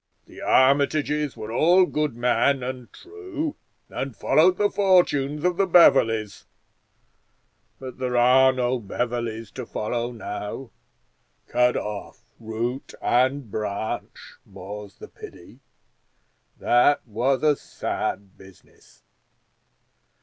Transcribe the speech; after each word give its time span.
The 0.25 0.39
Armitages 0.41 1.37
were 1.37 1.51
all 1.51 1.85
good 1.85 2.15
men 2.15 2.63
and 2.63 2.91
true, 2.91 3.55
and 3.87 4.15
followed 4.17 4.57
the 4.57 4.71
fortunes 4.71 5.43
of 5.43 5.57
the 5.57 5.67
Beverleys; 5.67 6.47
but 7.79 7.99
there 7.99 8.17
are 8.17 8.51
no 8.51 8.79
Beverleys 8.79 9.51
to 9.53 9.63
follow 9.63 10.11
now. 10.11 10.71
Cut 11.47 11.77
off 11.77 12.25
root 12.39 12.95
and 12.99 13.51
branch 13.51 14.37
more's 14.43 14.95
the 14.97 15.07
pity. 15.07 15.59
That 16.57 17.05
was 17.07 17.43
a 17.43 17.55
sad 17.55 18.35
business. 18.39 19.03